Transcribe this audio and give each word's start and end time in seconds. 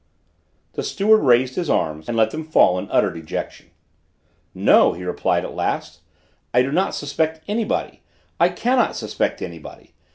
The 0.73 0.81
steward 0.81 1.21
raised 1.21 1.53
his 1.57 1.69
arms 1.69 2.07
and 2.07 2.17
let 2.17 2.31
them 2.31 2.43
fall 2.43 2.79
in 2.79 2.89
utter 2.89 3.13
dejection. 3.13 3.69
"No," 4.51 4.93
he 4.93 5.03
replied 5.03 5.45
at 5.45 5.53
last, 5.53 5.99
"I 6.55 6.63
do 6.63 6.71
not 6.71 6.95
suspect 6.95 7.41
anybody! 7.47 8.01
I 8.39 8.49
cannot 8.49 8.95
suspect 8.95 9.43
anybody! 9.43 9.93